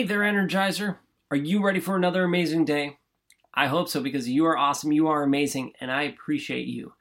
Hey 0.00 0.06
there, 0.06 0.20
Energizer. 0.20 0.96
Are 1.30 1.36
you 1.36 1.62
ready 1.62 1.78
for 1.78 1.94
another 1.94 2.24
amazing 2.24 2.64
day? 2.64 2.96
I 3.52 3.66
hope 3.66 3.86
so 3.86 4.00
because 4.00 4.30
you 4.30 4.46
are 4.46 4.56
awesome, 4.56 4.92
you 4.92 5.08
are 5.08 5.22
amazing, 5.22 5.74
and 5.78 5.92
I 5.92 6.04
appreciate 6.04 6.66
you. 6.66 6.94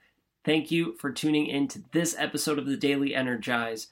Thank 0.44 0.70
you 0.70 0.98
for 0.98 1.10
tuning 1.10 1.48
in 1.48 1.70
to 1.70 1.82
this 1.94 2.14
episode 2.20 2.60
of 2.60 2.66
the 2.66 2.76
Daily 2.76 3.16
Energize. 3.16 3.88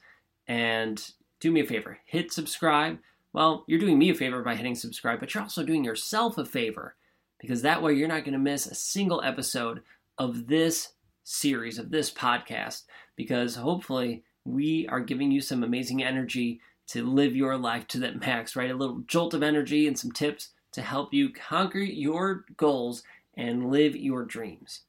And 0.46 1.02
do 1.40 1.50
me 1.50 1.60
a 1.62 1.64
favor 1.64 2.00
hit 2.04 2.30
subscribe. 2.32 2.98
Well, 3.32 3.64
you're 3.66 3.80
doing 3.80 3.98
me 3.98 4.10
a 4.10 4.14
favor 4.14 4.42
by 4.42 4.56
hitting 4.56 4.74
subscribe, 4.74 5.20
but 5.20 5.32
you're 5.32 5.42
also 5.42 5.64
doing 5.64 5.84
yourself 5.84 6.36
a 6.36 6.44
favor 6.44 6.94
because 7.40 7.62
that 7.62 7.82
way 7.82 7.94
you're 7.94 8.08
not 8.08 8.24
going 8.24 8.34
to 8.34 8.38
miss 8.38 8.66
a 8.66 8.74
single 8.74 9.22
episode 9.22 9.80
of 10.18 10.48
this 10.48 10.92
series, 11.24 11.78
of 11.78 11.90
this 11.90 12.12
podcast, 12.12 12.82
because 13.16 13.54
hopefully 13.54 14.22
we 14.44 14.86
are 14.88 15.00
giving 15.00 15.30
you 15.30 15.40
some 15.40 15.64
amazing 15.64 16.04
energy 16.04 16.60
to 16.88 17.04
live 17.06 17.36
your 17.36 17.56
life 17.56 17.86
to 17.88 17.98
that 18.00 18.20
max, 18.20 18.56
right? 18.56 18.70
A 18.70 18.76
little 18.76 19.00
jolt 19.06 19.34
of 19.34 19.42
energy 19.42 19.86
and 19.86 19.98
some 19.98 20.12
tips 20.12 20.50
to 20.72 20.82
help 20.82 21.12
you 21.12 21.32
conquer 21.32 21.78
your 21.78 22.44
goals 22.56 23.02
and 23.36 23.70
live 23.70 23.96
your 23.96 24.24
dreams. 24.24 24.82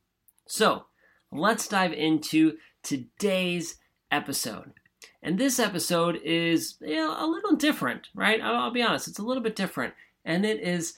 So, 0.48 0.86
let's 1.32 1.68
dive 1.68 1.94
into 1.94 2.58
today's 2.84 3.78
episode. 4.12 4.74
And 5.22 5.38
this 5.38 5.60
episode 5.60 6.20
is 6.24 6.76
you 6.82 6.96
know, 6.96 7.16
a 7.18 7.28
little 7.28 7.56
different, 7.56 8.08
right? 8.14 8.42
I'll, 8.42 8.56
I'll 8.56 8.72
be 8.72 8.82
honest, 8.82 9.08
it's 9.08 9.20
a 9.20 9.24
little 9.24 9.44
bit 9.44 9.56
different. 9.56 9.94
And 10.26 10.46
it 10.46 10.60
is, 10.62 10.98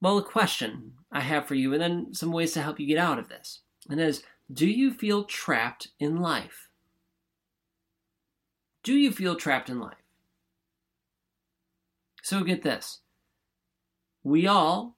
well, 0.00 0.18
a 0.18 0.22
question 0.22 0.92
I 1.10 1.20
have 1.20 1.46
for 1.46 1.54
you, 1.54 1.72
and 1.72 1.82
then 1.82 2.14
some 2.14 2.32
ways 2.32 2.52
to 2.52 2.62
help 2.62 2.80
you 2.80 2.86
get 2.86 2.98
out 2.98 3.18
of 3.18 3.28
this. 3.28 3.60
And 3.88 3.98
that 3.98 4.08
is, 4.08 4.22
do 4.52 4.66
you 4.66 4.92
feel 4.92 5.24
trapped 5.24 5.88
in 5.98 6.16
life? 6.16 6.68
Do 8.82 8.94
you 8.94 9.12
feel 9.12 9.36
trapped 9.36 9.70
in 9.70 9.80
life? 9.80 10.03
So 12.24 12.42
get 12.42 12.62
this. 12.62 13.00
We 14.22 14.46
all, 14.46 14.96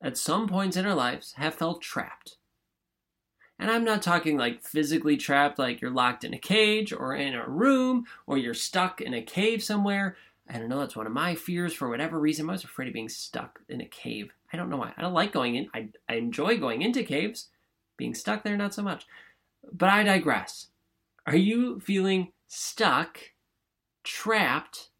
at 0.00 0.16
some 0.16 0.46
points 0.46 0.76
in 0.76 0.86
our 0.86 0.94
lives, 0.94 1.32
have 1.32 1.56
felt 1.56 1.82
trapped. 1.82 2.36
And 3.58 3.68
I'm 3.68 3.82
not 3.82 4.00
talking 4.00 4.38
like 4.38 4.62
physically 4.62 5.16
trapped, 5.16 5.58
like 5.58 5.80
you're 5.80 5.90
locked 5.90 6.22
in 6.22 6.32
a 6.32 6.38
cage 6.38 6.92
or 6.92 7.16
in 7.16 7.34
a 7.34 7.48
room 7.48 8.04
or 8.28 8.38
you're 8.38 8.54
stuck 8.54 9.00
in 9.00 9.12
a 9.12 9.22
cave 9.22 9.60
somewhere. 9.60 10.16
I 10.48 10.58
don't 10.58 10.68
know, 10.68 10.78
that's 10.78 10.94
one 10.94 11.08
of 11.08 11.12
my 11.12 11.34
fears 11.34 11.74
for 11.74 11.88
whatever 11.88 12.20
reason. 12.20 12.48
I 12.48 12.52
was 12.52 12.62
afraid 12.62 12.86
of 12.86 12.94
being 12.94 13.08
stuck 13.08 13.58
in 13.68 13.80
a 13.80 13.86
cave. 13.86 14.32
I 14.52 14.56
don't 14.56 14.70
know 14.70 14.76
why. 14.76 14.92
I 14.96 15.02
don't 15.02 15.14
like 15.14 15.32
going 15.32 15.56
in. 15.56 15.68
I, 15.74 15.88
I 16.08 16.14
enjoy 16.14 16.58
going 16.58 16.80
into 16.80 17.02
caves. 17.02 17.48
Being 17.96 18.14
stuck 18.14 18.44
there, 18.44 18.56
not 18.56 18.72
so 18.72 18.84
much. 18.84 19.04
But 19.72 19.88
I 19.88 20.04
digress. 20.04 20.68
Are 21.26 21.34
you 21.34 21.80
feeling 21.80 22.30
stuck, 22.46 23.18
trapped 24.04 24.90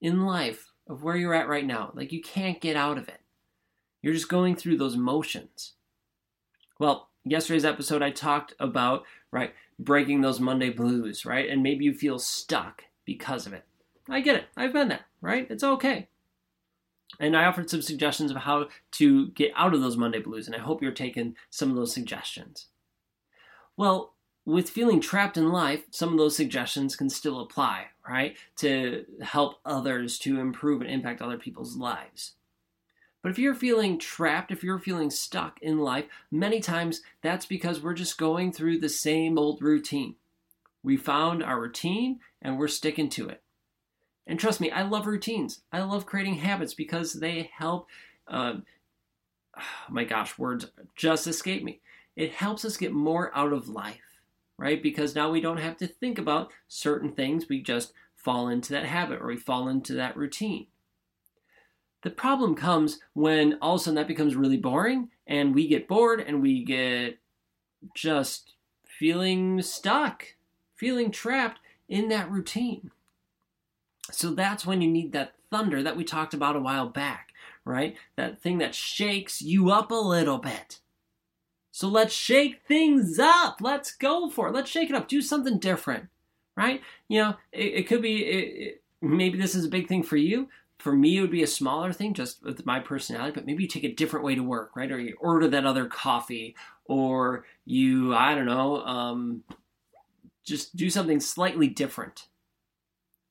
in 0.00 0.24
life? 0.24 0.69
Of 0.90 1.04
where 1.04 1.16
you're 1.16 1.34
at 1.34 1.48
right 1.48 1.64
now. 1.64 1.92
Like 1.94 2.12
you 2.12 2.20
can't 2.20 2.60
get 2.60 2.76
out 2.76 2.98
of 2.98 3.08
it. 3.08 3.20
You're 4.02 4.14
just 4.14 4.28
going 4.28 4.56
through 4.56 4.76
those 4.76 4.96
motions. 4.96 5.74
Well, 6.78 7.08
yesterday's 7.24 7.64
episode 7.64 8.02
I 8.02 8.10
talked 8.10 8.54
about, 8.58 9.04
right, 9.30 9.54
breaking 9.78 10.20
those 10.20 10.40
Monday 10.40 10.70
blues, 10.70 11.24
right? 11.24 11.48
And 11.48 11.62
maybe 11.62 11.84
you 11.84 11.94
feel 11.94 12.18
stuck 12.18 12.84
because 13.04 13.46
of 13.46 13.52
it. 13.52 13.64
I 14.08 14.20
get 14.20 14.34
it. 14.36 14.46
I've 14.56 14.72
been 14.72 14.88
there, 14.88 15.04
right? 15.20 15.46
It's 15.48 15.62
okay. 15.62 16.08
And 17.20 17.36
I 17.36 17.44
offered 17.44 17.70
some 17.70 17.82
suggestions 17.82 18.30
of 18.30 18.38
how 18.38 18.68
to 18.92 19.28
get 19.28 19.52
out 19.54 19.74
of 19.74 19.80
those 19.80 19.96
Monday 19.96 20.20
blues, 20.20 20.46
and 20.46 20.56
I 20.56 20.60
hope 20.60 20.82
you're 20.82 20.92
taking 20.92 21.36
some 21.50 21.70
of 21.70 21.76
those 21.76 21.92
suggestions. 21.92 22.66
Well, 23.76 24.14
with 24.46 24.70
feeling 24.70 25.00
trapped 25.00 25.36
in 25.36 25.50
life, 25.50 25.84
some 25.90 26.12
of 26.12 26.18
those 26.18 26.36
suggestions 26.36 26.96
can 26.96 27.10
still 27.10 27.40
apply, 27.40 27.86
right? 28.10 28.36
To 28.56 29.04
help 29.22 29.60
others 29.64 30.18
to 30.20 30.40
improve 30.40 30.80
and 30.80 30.90
impact 30.90 31.22
other 31.22 31.38
people's 31.38 31.76
lives. 31.76 32.32
But 33.22 33.30
if 33.30 33.38
you're 33.38 33.54
feeling 33.54 33.98
trapped, 33.98 34.50
if 34.50 34.64
you're 34.64 34.78
feeling 34.78 35.10
stuck 35.10 35.60
in 35.62 35.78
life, 35.78 36.06
many 36.30 36.60
times 36.60 37.02
that's 37.22 37.46
because 37.46 37.80
we're 37.80 37.94
just 37.94 38.18
going 38.18 38.52
through 38.52 38.78
the 38.78 38.88
same 38.88 39.38
old 39.38 39.62
routine. 39.62 40.16
We 40.82 40.96
found 40.96 41.42
our 41.42 41.60
routine 41.60 42.20
and 42.40 42.58
we're 42.58 42.68
sticking 42.68 43.10
to 43.10 43.28
it. 43.28 43.42
And 44.26 44.40
trust 44.40 44.60
me, 44.60 44.70
I 44.70 44.82
love 44.82 45.06
routines. 45.06 45.60
I 45.72 45.82
love 45.82 46.06
creating 46.06 46.36
habits 46.36 46.74
because 46.74 47.12
they 47.12 47.50
help. 47.56 47.88
Uh, 48.26 48.54
oh 49.58 49.62
my 49.90 50.04
gosh, 50.04 50.38
words 50.38 50.66
just 50.96 51.26
escape 51.26 51.62
me. 51.62 51.80
It 52.16 52.32
helps 52.32 52.64
us 52.64 52.76
get 52.76 52.92
more 52.92 53.30
out 53.36 53.52
of 53.52 53.68
life 53.68 54.09
right? 54.60 54.82
Because 54.82 55.14
now 55.14 55.30
we 55.30 55.40
don't 55.40 55.56
have 55.56 55.78
to 55.78 55.86
think 55.86 56.18
about 56.18 56.52
certain 56.68 57.12
things. 57.12 57.48
We 57.48 57.62
just 57.62 57.94
fall 58.14 58.48
into 58.48 58.74
that 58.74 58.84
habit 58.84 59.22
or 59.22 59.28
we 59.28 59.38
fall 59.38 59.68
into 59.68 59.94
that 59.94 60.18
routine. 60.18 60.66
The 62.02 62.10
problem 62.10 62.54
comes 62.54 63.00
when 63.14 63.56
all 63.62 63.76
of 63.76 63.80
a 63.80 63.84
sudden 63.84 63.94
that 63.96 64.06
becomes 64.06 64.36
really 64.36 64.58
boring 64.58 65.08
and 65.26 65.54
we 65.54 65.66
get 65.66 65.88
bored 65.88 66.20
and 66.20 66.42
we 66.42 66.62
get 66.62 67.18
just 67.94 68.52
feeling 68.86 69.62
stuck, 69.62 70.26
feeling 70.76 71.10
trapped 71.10 71.60
in 71.88 72.10
that 72.10 72.30
routine. 72.30 72.90
So 74.12 74.30
that's 74.30 74.66
when 74.66 74.82
you 74.82 74.90
need 74.90 75.12
that 75.12 75.32
thunder 75.50 75.82
that 75.82 75.96
we 75.96 76.04
talked 76.04 76.34
about 76.34 76.56
a 76.56 76.60
while 76.60 76.88
back, 76.88 77.32
right? 77.64 77.96
That 78.16 78.42
thing 78.42 78.58
that 78.58 78.74
shakes 78.74 79.40
you 79.40 79.70
up 79.70 79.90
a 79.90 79.94
little 79.94 80.38
bit. 80.38 80.80
So 81.80 81.88
let's 81.88 82.12
shake 82.12 82.60
things 82.68 83.18
up. 83.18 83.62
Let's 83.62 83.92
go 83.92 84.28
for 84.28 84.48
it. 84.48 84.54
Let's 84.54 84.70
shake 84.70 84.90
it 84.90 84.94
up. 84.94 85.08
Do 85.08 85.22
something 85.22 85.58
different, 85.58 86.10
right? 86.54 86.82
You 87.08 87.22
know, 87.22 87.36
it, 87.52 87.72
it 87.72 87.88
could 87.88 88.02
be, 88.02 88.22
it, 88.22 88.44
it, 88.62 88.82
maybe 89.00 89.38
this 89.38 89.54
is 89.54 89.64
a 89.64 89.70
big 89.70 89.88
thing 89.88 90.02
for 90.02 90.18
you. 90.18 90.50
For 90.78 90.92
me, 90.92 91.16
it 91.16 91.22
would 91.22 91.30
be 91.30 91.42
a 91.42 91.46
smaller 91.46 91.94
thing 91.94 92.12
just 92.12 92.42
with 92.42 92.66
my 92.66 92.80
personality, 92.80 93.32
but 93.32 93.46
maybe 93.46 93.62
you 93.62 93.68
take 93.68 93.84
a 93.84 93.94
different 93.94 94.26
way 94.26 94.34
to 94.34 94.42
work, 94.42 94.76
right? 94.76 94.92
Or 94.92 95.00
you 95.00 95.16
order 95.20 95.48
that 95.48 95.64
other 95.64 95.86
coffee, 95.86 96.54
or 96.84 97.46
you, 97.64 98.14
I 98.14 98.34
don't 98.34 98.44
know, 98.44 98.84
um, 98.84 99.42
just 100.44 100.76
do 100.76 100.90
something 100.90 101.18
slightly 101.18 101.66
different. 101.66 102.26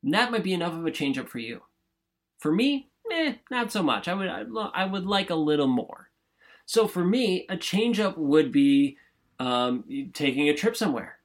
And 0.01 0.11
that 0.15 0.31
might 0.31 0.43
be 0.43 0.55
enough 0.55 0.73
of 0.73 0.87
a 0.87 0.91
change 0.91 1.19
up 1.19 1.29
for 1.29 1.37
you. 1.37 1.61
For 2.39 2.51
me, 2.51 2.89
eh, 3.11 3.35
not 3.51 3.71
so 3.71 3.83
much. 3.83 4.07
I 4.07 4.15
would, 4.15 4.27
I 4.27 4.85
would 4.85 5.05
like 5.05 5.29
a 5.29 5.35
little 5.35 5.67
more. 5.67 6.08
So 6.69 6.87
for 6.87 7.03
me, 7.03 7.47
a 7.49 7.57
change 7.57 7.99
up 7.99 8.15
would 8.15 8.51
be 8.51 8.95
um, 9.39 9.85
taking 10.13 10.49
a 10.49 10.53
trip 10.53 10.77
somewhere. 10.77 11.17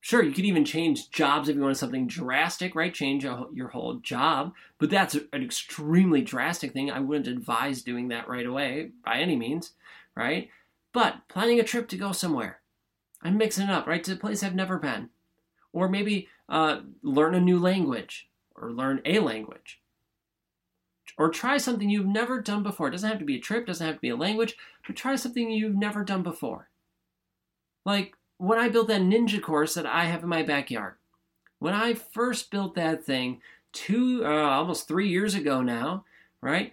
Sure, 0.00 0.24
you 0.24 0.32
could 0.32 0.44
even 0.44 0.64
change 0.64 1.10
jobs 1.10 1.48
if 1.48 1.54
you 1.54 1.62
want 1.62 1.76
something 1.76 2.08
drastic, 2.08 2.74
right? 2.74 2.92
Change 2.92 3.24
a, 3.24 3.46
your 3.54 3.68
whole 3.68 3.94
job, 3.98 4.54
but 4.76 4.90
that's 4.90 5.14
an 5.14 5.40
extremely 5.40 6.20
drastic 6.20 6.72
thing. 6.72 6.90
I 6.90 6.98
wouldn't 6.98 7.28
advise 7.28 7.82
doing 7.82 8.08
that 8.08 8.28
right 8.28 8.44
away 8.44 8.90
by 9.04 9.18
any 9.18 9.36
means, 9.36 9.70
right? 10.16 10.48
But 10.92 11.28
planning 11.28 11.60
a 11.60 11.62
trip 11.62 11.86
to 11.90 11.96
go 11.96 12.10
somewhere, 12.10 12.58
I'm 13.22 13.38
mixing 13.38 13.68
it 13.68 13.70
up, 13.70 13.86
right? 13.86 14.02
To 14.02 14.14
a 14.14 14.16
place 14.16 14.42
I've 14.42 14.56
never 14.56 14.80
been, 14.80 15.10
or 15.72 15.88
maybe 15.88 16.26
uh, 16.48 16.80
learn 17.04 17.36
a 17.36 17.40
new 17.40 17.60
language 17.60 18.28
or 18.56 18.72
learn 18.72 19.00
a 19.04 19.20
language, 19.20 19.78
or 21.18 21.28
try 21.28 21.58
something 21.58 21.90
you've 21.90 22.06
never 22.06 22.40
done 22.40 22.62
before. 22.62 22.88
It 22.88 22.92
doesn't 22.92 23.10
have 23.10 23.18
to 23.18 23.24
be 23.24 23.36
a 23.36 23.40
trip, 23.40 23.66
doesn't 23.66 23.86
have 23.86 23.96
to 23.96 24.00
be 24.00 24.08
a 24.08 24.16
language, 24.16 24.56
but 24.86 24.96
try 24.96 25.16
something 25.16 25.50
you've 25.50 25.76
never 25.76 26.04
done 26.04 26.22
before. 26.22 26.70
Like 27.84 28.14
when 28.38 28.58
I 28.58 28.68
built 28.68 28.88
that 28.88 29.02
ninja 29.02 29.42
course 29.42 29.74
that 29.74 29.84
I 29.84 30.04
have 30.04 30.22
in 30.22 30.28
my 30.28 30.42
backyard. 30.42 30.94
When 31.58 31.74
I 31.74 31.94
first 31.94 32.52
built 32.52 32.76
that 32.76 33.04
thing 33.04 33.40
two, 33.72 34.24
uh, 34.24 34.28
almost 34.28 34.86
three 34.86 35.08
years 35.08 35.34
ago 35.34 35.60
now, 35.60 36.04
right? 36.40 36.72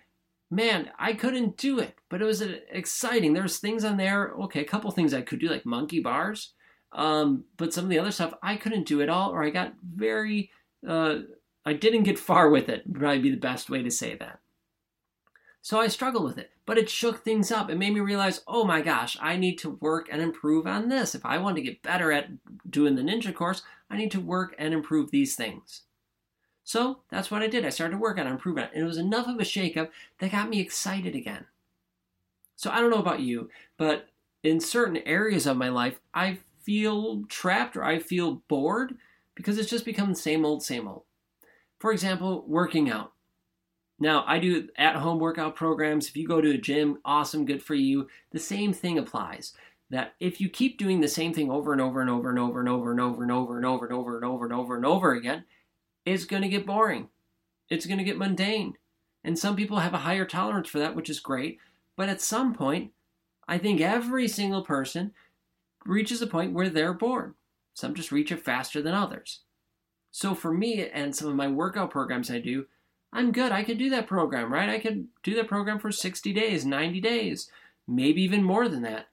Man, 0.52 0.92
I 1.00 1.14
couldn't 1.14 1.58
do 1.58 1.80
it, 1.80 1.96
but 2.08 2.22
it 2.22 2.26
was 2.26 2.42
exciting. 2.42 3.34
There's 3.34 3.58
things 3.58 3.84
on 3.84 3.98
there. 3.98 4.30
Okay, 4.42 4.62
a 4.62 4.66
couple 4.66 4.92
things 4.92 5.14
I 5.14 5.22
could 5.22 5.40
do, 5.40 5.50
like 5.50 5.66
monkey 5.66 6.00
bars, 6.00 6.54
um, 6.92 7.46
but 7.58 7.74
some 7.74 7.84
of 7.84 7.90
the 7.90 7.98
other 7.98 8.12
stuff 8.12 8.36
I 8.44 8.56
couldn't 8.56 8.88
do 8.88 9.02
at 9.02 9.10
all, 9.10 9.32
or 9.32 9.44
I 9.44 9.50
got 9.50 9.74
very 9.84 10.52
uh, 10.88 11.18
I 11.66 11.74
didn't 11.74 12.04
get 12.04 12.20
far 12.20 12.50
with 12.50 12.70
it, 12.70 12.86
would 12.86 13.00
probably 13.00 13.20
be 13.20 13.32
the 13.32 13.38
best 13.38 13.70
way 13.70 13.82
to 13.82 13.90
say 13.90 14.16
that. 14.16 14.40
So 15.62 15.80
I 15.80 15.88
struggled 15.88 16.26
with 16.26 16.38
it, 16.38 16.52
but 16.68 16.78
it 16.78 16.92
shook 16.92 17.24
things 17.24 17.52
up. 17.52 17.72
It 17.72 17.78
made 17.80 17.94
me 17.94 18.00
realize, 18.00 18.42
oh 18.48 18.66
my 18.66 18.82
gosh, 18.82 19.18
I 19.20 19.36
need 19.36 19.58
to 19.60 19.72
work 19.72 20.08
and 20.12 20.22
improve 20.22 20.68
on 20.68 20.90
this. 20.90 21.16
If 21.16 21.26
I 21.26 21.40
want 21.40 21.56
to 21.56 21.64
get 21.64 21.82
better 21.82 22.12
at 22.12 22.30
doing 22.70 22.96
the 22.96 23.02
ninja 23.02 23.34
course, 23.34 23.64
I 23.90 23.98
need 23.98 24.12
to 24.12 24.20
work 24.20 24.54
and 24.60 24.76
improve 24.76 25.10
these 25.10 25.36
things. 25.36 25.82
So 26.64 27.00
that's 27.10 27.32
what 27.32 27.42
I 27.42 27.48
did. 27.48 27.66
I 27.66 27.70
started 27.70 27.94
to 27.94 28.00
work 28.00 28.20
on 28.20 28.28
improve 28.28 28.60
it. 28.60 28.70
And 28.76 28.84
it 28.84 28.88
was 28.88 29.00
enough 29.00 29.28
of 29.28 29.40
a 29.40 29.44
shakeup 29.44 29.90
that 30.20 30.32
got 30.32 30.50
me 30.50 30.60
excited 30.60 31.16
again. 31.16 31.46
So 32.56 32.70
I 32.70 32.80
don't 32.80 32.92
know 32.92 33.00
about 33.00 33.22
you, 33.22 33.50
but 33.78 34.10
in 34.44 34.60
certain 34.60 34.98
areas 34.98 35.48
of 35.48 35.58
my 35.58 35.70
life, 35.70 36.00
I 36.14 36.38
feel 36.62 37.24
trapped 37.28 37.76
or 37.76 37.84
I 37.84 37.98
feel 37.98 38.44
bored 38.48 38.96
because 39.34 39.58
it's 39.58 39.70
just 39.70 39.84
become 39.86 40.10
the 40.10 40.16
same 40.16 40.46
old, 40.46 40.64
same 40.64 40.88
old. 40.88 41.04
For 41.86 41.92
example, 41.92 42.44
working 42.48 42.90
out. 42.90 43.12
Now, 44.00 44.24
I 44.26 44.40
do 44.40 44.70
at 44.76 44.96
home 44.96 45.20
workout 45.20 45.56
programs. 45.56 46.08
If 46.08 46.18
you 46.18 46.28
go 46.28 46.42
to 46.42 46.56
a 46.56 46.58
gym, 46.58 46.98
awesome, 47.06 47.46
good 47.46 47.62
for 47.62 47.76
you. 47.76 48.08
The 48.32 48.40
same 48.40 48.74
thing 48.74 48.98
applies. 48.98 49.54
That 49.92 50.16
if 50.20 50.42
you 50.42 50.50
keep 50.50 50.80
doing 50.80 51.00
the 51.00 51.08
same 51.08 51.32
thing 51.32 51.52
over 51.52 51.74
and 51.74 51.80
over 51.80 52.02
and 52.02 52.10
over 52.10 52.32
and 52.32 52.40
over 52.40 52.60
and 52.60 52.70
over 52.70 52.92
and 52.92 53.00
over 53.00 53.22
and 53.22 53.32
over 53.32 53.56
and 53.56 53.66
over 53.68 53.86
and 53.86 53.94
over 53.94 54.16
and 54.16 54.26
over 54.26 54.46
and 54.46 54.54
over 54.56 54.76
and 54.76 54.84
over 54.84 55.14
again, 55.14 55.44
it's 56.06 56.26
going 56.26 56.42
to 56.42 56.50
get 56.50 56.66
boring. 56.66 57.10
It's 57.70 57.86
going 57.86 58.00
to 58.00 58.04
get 58.04 58.18
mundane. 58.18 58.74
And 59.24 59.38
some 59.38 59.56
people 59.56 59.78
have 59.78 59.94
a 59.94 60.00
higher 60.00 60.26
tolerance 60.26 60.70
for 60.70 60.80
that, 60.80 60.96
which 60.96 61.12
is 61.12 61.20
great. 61.20 61.60
But 61.96 62.10
at 62.10 62.20
some 62.20 62.56
point, 62.56 62.94
I 63.48 63.60
think 63.60 63.80
every 63.80 64.28
single 64.28 64.64
person 64.64 65.12
reaches 65.86 66.20
a 66.24 66.26
point 66.26 66.54
where 66.54 66.70
they're 66.70 66.96
bored. 66.96 67.36
Some 67.76 67.94
just 67.94 68.12
reach 68.12 68.32
it 68.32 68.44
faster 68.44 68.82
than 68.82 68.96
others. 68.96 69.42
So 70.18 70.34
for 70.34 70.54
me 70.54 70.88
and 70.88 71.14
some 71.14 71.28
of 71.28 71.36
my 71.36 71.50
workout 71.50 71.92
programs 71.92 72.32
I 72.32 72.40
do, 72.40 72.68
I'm 73.12 73.34
good. 73.34 73.52
I 73.52 73.66
could 73.66 73.78
do 73.78 73.90
that 73.90 74.08
program, 74.08 74.50
right? 74.50 74.70
I 74.70 74.80
could 74.80 75.10
do 75.24 75.36
that 75.36 75.50
program 75.50 75.78
for 75.78 75.92
60 75.92 76.32
days, 76.32 76.66
90 76.66 77.02
days, 77.02 77.52
maybe 77.86 78.22
even 78.22 78.42
more 78.42 78.70
than 78.70 78.82
that. 78.84 79.10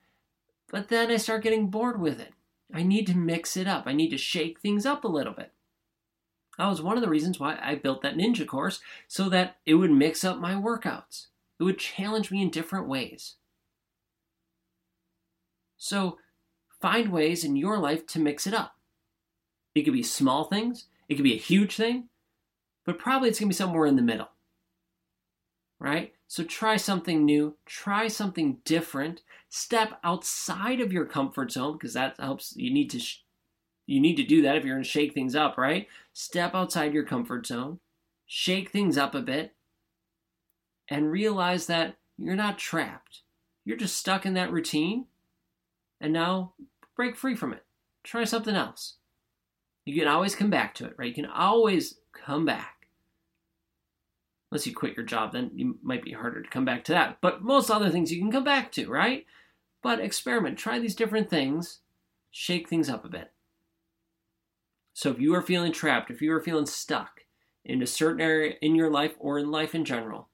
But 0.69 0.87
then 0.87 1.11
I 1.11 1.17
start 1.17 1.43
getting 1.43 1.67
bored 1.67 1.99
with 1.99 2.21
it. 2.21 2.31
I 2.73 2.83
need 2.83 3.05
to 3.07 3.17
mix 3.17 3.57
it 3.57 3.67
up. 3.67 3.83
I 3.85 3.91
need 3.91 4.11
to 4.11 4.17
shake 4.17 4.61
things 4.61 4.85
up 4.85 5.03
a 5.03 5.09
little 5.09 5.33
bit. 5.33 5.51
That 6.57 6.67
was 6.67 6.81
one 6.81 6.95
of 6.95 7.01
the 7.01 7.09
reasons 7.09 7.37
why 7.37 7.59
I 7.61 7.75
built 7.75 8.01
that 8.03 8.15
ninja 8.15 8.47
course 8.47 8.79
so 9.09 9.27
that 9.27 9.57
it 9.65 9.73
would 9.73 9.91
mix 9.91 10.23
up 10.23 10.39
my 10.39 10.53
workouts. 10.53 11.25
It 11.59 11.65
would 11.65 11.79
challenge 11.79 12.31
me 12.31 12.41
in 12.41 12.49
different 12.49 12.87
ways. 12.87 13.35
So 15.75 16.17
find 16.79 17.11
ways 17.11 17.43
in 17.43 17.57
your 17.57 17.77
life 17.77 18.07
to 18.07 18.19
mix 18.19 18.47
it 18.47 18.53
up. 18.53 18.77
It 19.75 19.81
could 19.81 19.91
be 19.91 20.03
small 20.03 20.45
things, 20.45 20.85
it 21.13 21.17
could 21.17 21.23
be 21.23 21.33
a 21.33 21.37
huge 21.37 21.75
thing, 21.75 22.09
but 22.85 22.99
probably 22.99 23.29
it's 23.29 23.39
going 23.39 23.49
to 23.49 23.53
be 23.53 23.57
somewhere 23.57 23.85
in 23.85 23.95
the 23.95 24.01
middle. 24.01 24.29
Right? 25.79 26.13
So 26.27 26.43
try 26.43 26.77
something 26.77 27.25
new, 27.25 27.55
try 27.65 28.07
something 28.07 28.57
different, 28.65 29.21
step 29.49 29.99
outside 30.03 30.79
of 30.79 30.91
your 30.91 31.05
comfort 31.05 31.51
zone 31.51 31.73
because 31.73 31.93
that 31.93 32.15
helps 32.19 32.55
you 32.55 32.73
need 32.73 32.89
to 32.89 32.99
sh- 32.99 33.23
you 33.85 33.99
need 33.99 34.15
to 34.15 34.23
do 34.23 34.41
that 34.41 34.55
if 34.55 34.63
you're 34.63 34.75
going 34.75 34.83
to 34.83 34.89
shake 34.89 35.13
things 35.13 35.35
up, 35.35 35.57
right? 35.57 35.87
Step 36.13 36.55
outside 36.55 36.93
your 36.93 37.03
comfort 37.03 37.45
zone, 37.45 37.79
shake 38.25 38.69
things 38.69 38.97
up 38.97 39.13
a 39.13 39.21
bit 39.21 39.53
and 40.87 41.11
realize 41.11 41.67
that 41.67 41.97
you're 42.17 42.35
not 42.35 42.57
trapped. 42.57 43.21
You're 43.65 43.77
just 43.77 43.97
stuck 43.97 44.25
in 44.25 44.33
that 44.35 44.51
routine 44.51 45.05
and 45.99 46.13
now 46.13 46.53
break 46.95 47.15
free 47.15 47.35
from 47.35 47.53
it. 47.53 47.65
Try 48.03 48.23
something 48.23 48.55
else. 48.55 48.95
You 49.85 49.99
can 49.99 50.07
always 50.07 50.35
come 50.35 50.49
back 50.49 50.75
to 50.75 50.85
it, 50.85 50.95
right? 50.97 51.09
You 51.09 51.13
can 51.13 51.25
always 51.25 51.95
come 52.13 52.45
back. 52.45 52.87
Unless 54.51 54.67
you 54.67 54.73
quit 54.73 54.95
your 54.95 55.05
job, 55.05 55.33
then 55.33 55.51
you 55.55 55.79
might 55.81 56.03
be 56.03 56.11
harder 56.11 56.41
to 56.41 56.49
come 56.49 56.63
back 56.63 56.83
to 56.85 56.91
that. 56.93 57.17
But 57.21 57.41
most 57.41 57.69
other 57.69 57.89
things 57.89 58.11
you 58.11 58.19
can 58.19 58.31
come 58.31 58.43
back 58.43 58.71
to, 58.73 58.87
right? 58.87 59.25
But 59.81 59.99
experiment, 59.99 60.57
try 60.57 60.79
these 60.79 60.95
different 60.95 61.29
things, 61.29 61.79
shake 62.31 62.69
things 62.69 62.89
up 62.89 63.03
a 63.03 63.09
bit. 63.09 63.31
So 64.93 65.09
if 65.09 65.19
you 65.19 65.33
are 65.35 65.41
feeling 65.41 65.71
trapped, 65.71 66.11
if 66.11 66.21
you 66.21 66.31
are 66.33 66.39
feeling 66.39 66.67
stuck 66.67 67.21
in 67.65 67.81
a 67.81 67.87
certain 67.87 68.21
area 68.21 68.53
in 68.61 68.75
your 68.75 68.91
life 68.91 69.15
or 69.19 69.39
in 69.39 69.49
life 69.49 69.73
in 69.73 69.85
general, 69.85 70.29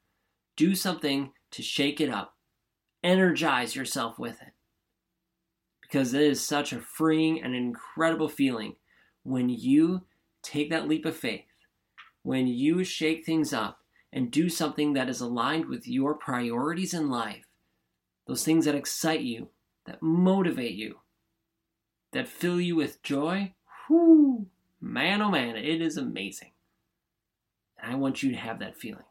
do 0.58 0.76
something 0.76 1.32
to 1.52 1.62
shake 1.64 2.02
it 2.02 2.10
up. 2.10 2.36
Energize 3.02 3.76
yourself 3.76 4.20
with 4.20 4.42
it. 4.42 4.54
Because 5.82 6.14
it 6.14 6.22
is 6.22 6.46
such 6.46 6.74
a 6.74 6.82
freeing 6.82 7.42
and 7.42 7.56
incredible 7.56 8.30
feeling 8.30 8.76
when 9.30 9.48
you 9.48 10.02
take 10.42 10.70
that 10.72 10.88
leap 10.88 11.06
of 11.06 11.16
faith, 11.16 11.46
when 12.24 12.48
you 12.48 12.84
shake 12.84 13.26
things 13.26 13.54
up 13.54 13.80
and 14.12 14.32
do 14.32 14.50
something 14.50 14.94
that 14.94 15.08
is 15.08 15.22
aligned 15.22 15.66
with 15.66 15.88
your 15.88 16.16
priorities 16.16 16.94
in 16.94 17.10
life, 17.10 17.46
those 18.28 18.44
things 18.44 18.66
that 18.66 18.76
excite 18.76 19.22
you, 19.22 19.50
that 19.86 20.02
motivate 20.02 20.74
you, 20.74 21.00
that 22.12 22.28
fill 22.28 22.60
you 22.60 22.76
with 22.76 23.04
joy, 23.04 23.54
whoo, 23.88 24.48
man 24.82 25.22
oh 25.22 25.30
man, 25.30 25.56
it 25.56 25.82
is 25.82 25.96
amazing. 25.96 26.52
I 27.82 27.96
want 27.96 28.24
you 28.24 28.32
to 28.32 28.38
have 28.38 28.60
that 28.60 28.78
feeling. 28.78 29.04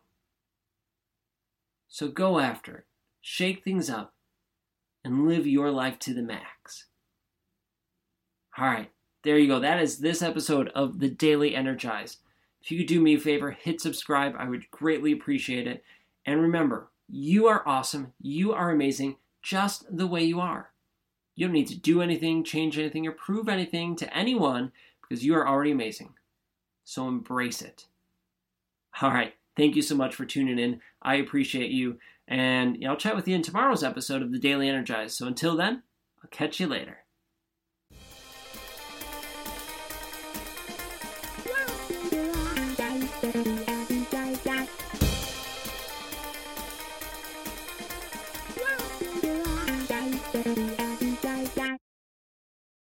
So 1.88 2.08
go 2.08 2.38
after 2.40 2.76
it, 2.78 2.84
shake 3.20 3.62
things 3.62 3.88
up, 3.88 4.14
and 5.04 5.28
live 5.28 5.46
your 5.46 5.70
life 5.70 5.98
to 6.00 6.12
the 6.12 6.22
max. 6.22 6.86
All 8.58 8.66
right, 8.66 8.90
there 9.24 9.38
you 9.38 9.48
go. 9.48 9.60
That 9.60 9.80
is 9.80 9.98
this 9.98 10.22
episode 10.22 10.68
of 10.74 11.00
the 11.00 11.08
Daily 11.08 11.54
Energize. 11.54 12.18
If 12.62 12.70
you 12.70 12.78
could 12.78 12.86
do 12.86 13.00
me 13.00 13.14
a 13.14 13.20
favor, 13.20 13.50
hit 13.50 13.80
subscribe. 13.80 14.34
I 14.38 14.48
would 14.48 14.70
greatly 14.70 15.12
appreciate 15.12 15.66
it. 15.66 15.84
And 16.24 16.40
remember, 16.40 16.88
you 17.08 17.46
are 17.46 17.66
awesome. 17.66 18.12
You 18.20 18.52
are 18.52 18.70
amazing 18.70 19.16
just 19.42 19.84
the 19.94 20.06
way 20.06 20.22
you 20.22 20.40
are. 20.40 20.70
You 21.34 21.46
don't 21.46 21.54
need 21.54 21.68
to 21.68 21.78
do 21.78 22.02
anything, 22.02 22.44
change 22.44 22.78
anything, 22.78 23.06
or 23.06 23.12
prove 23.12 23.48
anything 23.48 23.96
to 23.96 24.16
anyone 24.16 24.72
because 25.00 25.24
you 25.24 25.34
are 25.34 25.48
already 25.48 25.70
amazing. 25.70 26.14
So 26.84 27.08
embrace 27.08 27.62
it. 27.62 27.86
All 29.00 29.10
right. 29.10 29.34
Thank 29.56 29.76
you 29.76 29.82
so 29.82 29.94
much 29.94 30.14
for 30.14 30.24
tuning 30.24 30.58
in. 30.58 30.80
I 31.02 31.16
appreciate 31.16 31.70
you. 31.70 31.98
And 32.26 32.84
I'll 32.86 32.96
chat 32.96 33.16
with 33.16 33.26
you 33.26 33.34
in 33.34 33.42
tomorrow's 33.42 33.82
episode 33.82 34.22
of 34.22 34.32
the 34.32 34.38
Daily 34.38 34.68
Energize. 34.68 35.16
So 35.16 35.26
until 35.26 35.56
then, 35.56 35.82
I'll 36.22 36.30
catch 36.30 36.60
you 36.60 36.66
later. 36.66 36.98